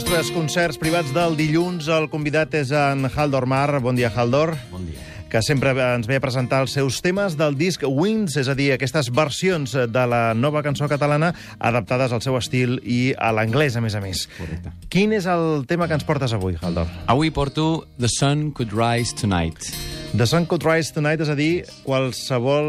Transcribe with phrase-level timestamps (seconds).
[0.00, 3.82] nostres concerts privats del dilluns, el convidat és en Haldor Mar.
[3.84, 4.54] Bon dia, Haldor.
[4.70, 5.02] Bon dia.
[5.28, 8.70] Que sempre ens ve a presentar els seus temes del disc Wings, és a dir,
[8.72, 13.84] aquestes versions de la nova cançó catalana adaptades al seu estil i a l'anglès, a
[13.84, 14.24] més a més.
[14.40, 14.72] Correcte.
[14.88, 16.88] Quin és el tema que ens portes avui, Haldor?
[17.04, 19.68] Avui porto The Sun Could Rise Tonight.
[20.12, 22.66] The Sun Could Rise Tonight, és a dir, qualsevol...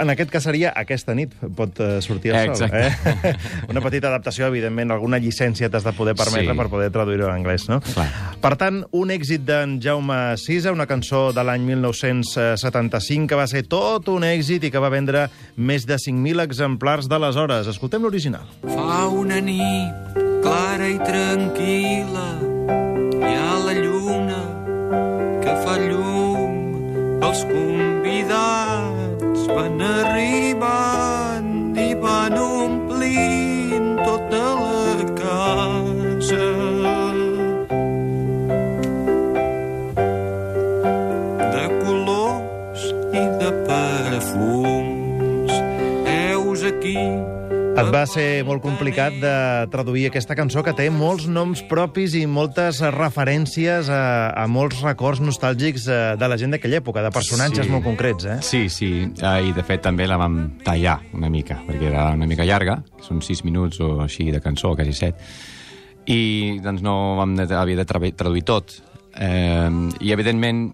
[0.00, 2.64] En aquest cas seria aquesta nit, pot eh, sortir el sol.
[2.64, 3.28] Exacte.
[3.28, 3.34] Eh?
[3.70, 6.56] Una petita adaptació, evidentment, alguna llicència t'has de poder permetre Sí.
[6.56, 7.82] per poder traduir-ho en anglès, no?
[7.92, 8.08] Clar.
[8.40, 13.66] Per tant, un èxit d'en Jaume Sisa, una cançó de l'any 1975 que va ser
[13.68, 17.68] tot un èxit i que va vendre més de 5.000 exemplars d'aleshores.
[17.68, 18.48] Escoltem l'original.
[18.64, 22.47] Fa una nit clara i tranquil·la
[27.38, 36.48] els convidats van arribant i van omplint tota la casa.
[41.54, 42.82] De colors
[43.14, 45.52] i de perfums
[46.16, 46.98] heus aquí
[47.78, 49.32] Et va ser molt complicat de
[49.70, 55.20] traduir aquesta cançó que té molts noms propis i moltes referències a, a molts records
[55.22, 57.70] nostàlgics eh, de la gent d'aquella època, de personatges Sí.
[57.72, 58.38] molt concrets, eh?
[58.42, 62.26] Sí, sí, eh, i de fet també la vam tallar una mica, perquè era una
[62.26, 65.14] mica llarga, són sis minuts o així de cançó, quasi set,
[66.08, 68.74] i doncs no vam havia de tra- traduir tot.
[69.14, 70.72] Eh, I evidentment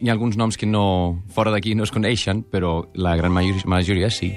[0.00, 3.62] hi ha alguns noms que no, fora d'aquí no es coneixen, però la gran majoria,
[3.66, 4.34] majoria sí.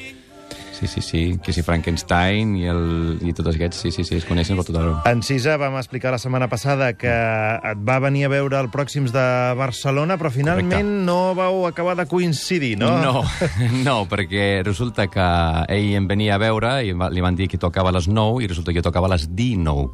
[0.80, 4.24] Sí, sí, sí, que si Frankenstein i, el, i tots aquests, sí, sí, sí, es
[4.24, 4.94] coneixen per tot arreu.
[5.10, 9.12] En Cisa vam explicar la setmana passada que et va venir a veure el Pròxims
[9.12, 9.26] de
[9.60, 11.04] Barcelona, però finalment Correcte.
[11.10, 12.94] no vau acabar de coincidir, no?
[13.04, 13.26] No,
[13.84, 15.28] no, perquè resulta que
[15.68, 18.46] ell em venia a veure i va- li van dir que tocava a les 9
[18.46, 19.90] i resulta que jo tocava a les 19.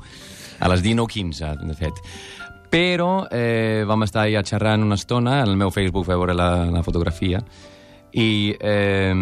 [0.62, 1.98] A les 19.15, de fet.
[2.70, 6.66] Però eh, vam estar allà xerrant una estona, en el meu Facebook vau veure la,
[6.70, 7.42] la fotografia,
[8.16, 9.14] i eh,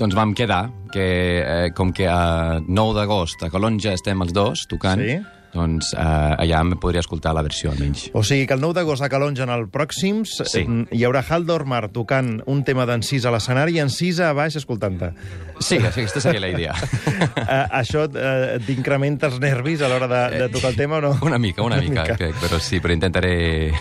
[0.00, 1.04] doncs vam quedar que,
[1.44, 5.18] eh, com que a 9 d'agost a Calonja estem els dos tocant, Sí.
[5.52, 8.08] doncs eh, allà em podria escoltar la versió almenys.
[8.14, 10.60] O sigui que el 9 d'agost a Calonja, en el Pròxims, Sí.
[10.62, 14.30] eh, hi haurà Haldor Mar tocant un tema d'en Cisa a l'escenari i en Cisa
[14.30, 15.12] a baix escoltant-te.
[15.60, 16.72] Sí, aquesta seria la idea.
[16.72, 21.18] uh, això uh, t'incrementa els nervis a l'hora de, de tocar el tema o no?
[21.22, 23.72] Una mica, una, mica, crec, però sí, però intentaré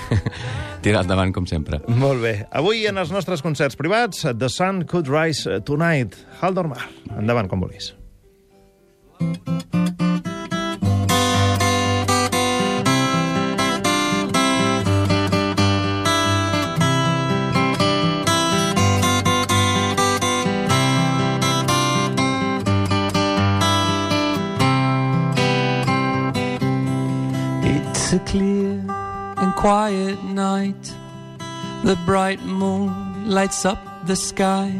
[0.86, 1.82] tirar endavant com sempre.
[1.88, 2.34] Molt bé.
[2.56, 6.18] Avui en els nostres concerts privats, The Sun Could Rise Tonight.
[6.42, 6.86] Haldor Mar.
[7.18, 7.94] Endavant, com vulguis.
[9.20, 9.89] It's
[29.60, 30.96] quiet night.
[31.84, 34.72] The bright moon lights up the sky.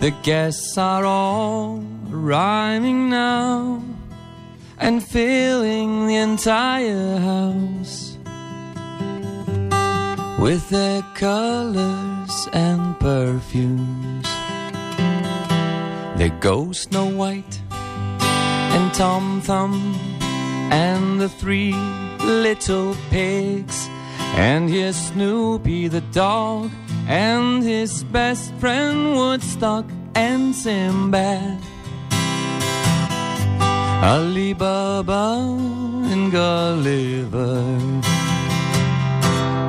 [0.00, 1.82] The guests are all
[2.12, 3.82] arriving now
[4.76, 8.18] and filling the entire house
[10.38, 14.28] with their colors and perfumes.
[16.18, 19.94] They go Snow White and Tom Thumb
[20.70, 21.72] and the three
[22.22, 23.88] little pigs
[24.34, 26.70] and here's Snoopy the dog
[27.06, 31.58] and his best friend Woodstock and Sinbad.
[34.02, 35.46] Ali Baba
[36.10, 37.64] and Gulliver.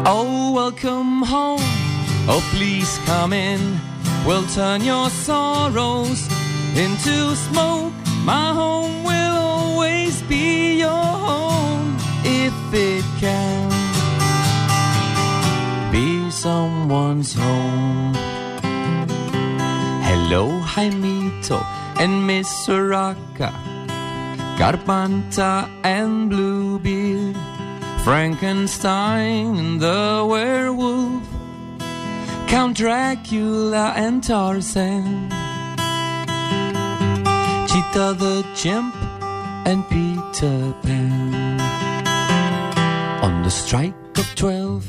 [0.06, 1.60] Oh welcome home.
[2.28, 3.80] Oh please come in.
[4.26, 6.28] We'll turn your sorrows
[6.76, 7.94] into smoke.
[8.24, 10.90] My home will always be your
[11.28, 13.61] home If it can
[17.24, 18.14] someone's home.
[20.04, 21.64] Hello Jaimito
[22.00, 23.52] and Miss Soraka.
[24.58, 27.36] Carpanta and Bluebeard.
[28.04, 31.24] Frankenstein and the werewolf.
[32.48, 35.30] Count Dracula and Tarzan.
[37.68, 38.96] Cheetah the chimp
[39.66, 41.60] and Peter Pan.
[43.24, 44.88] On the strike of twelve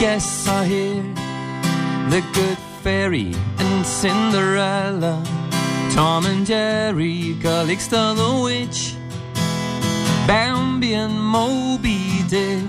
[0.00, 1.29] Guests are here
[2.10, 5.22] The Good Fairy and Cinderella.
[5.92, 8.96] Tom and Jerry, Calixto the Witch.
[10.26, 12.68] Bambi and Moby Dick.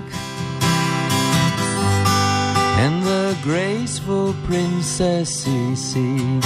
[2.78, 6.40] And the graceful Princess Cece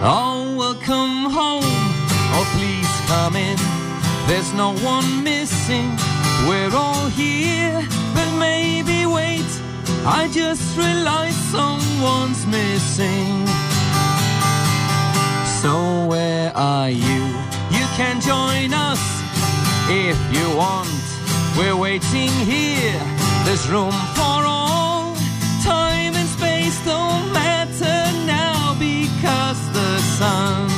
[0.00, 1.74] Oh, welcome home.
[2.34, 3.58] Oh, please come in.
[4.28, 5.31] There's no one missing.
[10.32, 13.46] Just realized someone's missing.
[15.60, 17.22] So where are you?
[17.76, 19.02] You can join us
[19.90, 20.88] if you want.
[21.58, 23.00] We're waiting here.
[23.44, 25.14] There's room for all.
[25.62, 30.71] Time and space don't matter now because the sun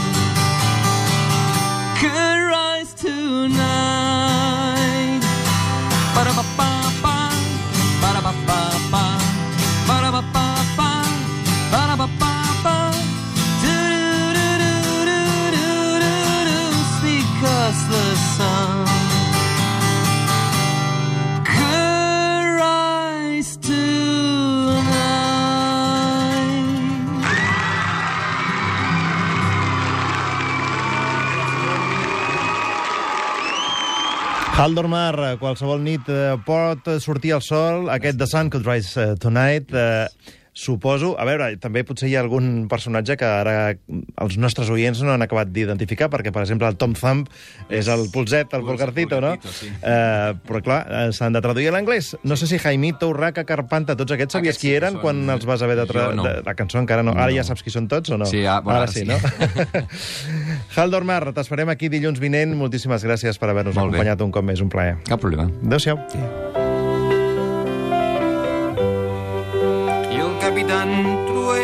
[34.64, 39.16] Haldormar, eh, qualsevol nit eh, pot sortir el sol, aquest The Sun Could Rise eh,
[39.20, 41.16] Tonight, eh, suposo...
[41.18, 43.74] A veure, també potser hi ha algun personatge que ara
[44.22, 47.26] els nostres oients no han acabat d'identificar, perquè, per exemple, el Tom Thumb
[47.68, 49.34] és el pulset, el pulgarcito, no?
[49.42, 49.68] sí.
[49.82, 52.12] Eh, però, clar, eh, s'han de traduir a l'anglès.
[52.22, 55.34] No sé si Jaimito, Urraca, Carpanta, tots aquests sabies Aquests qui sí eren són- quan
[55.36, 56.06] els vas haver de, tra...
[56.12, 56.28] Jo no.
[56.46, 57.12] La cançó encara no.
[57.18, 57.36] Ara No.
[57.40, 58.26] ja saps qui són tots o no?
[58.30, 59.06] Sí, ah, bueno, ara ara sí, sí.
[59.10, 59.18] no?
[60.78, 62.54] Haldormar, t'esperem aquí dilluns vinent.
[62.58, 64.62] Moltíssimes gràcies per haver-nos acompanyat un cop més.
[64.62, 64.96] Un plaer.
[65.10, 65.50] Cap problema.
[65.66, 65.98] Adéu-siau.
[66.14, 66.44] I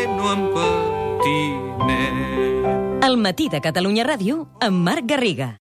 [0.01, 2.13] Trueno en patinet.
[3.05, 5.59] El matí de Catalunya Ràdio amb Marc Garriga.